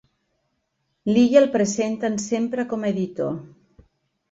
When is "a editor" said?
2.89-3.39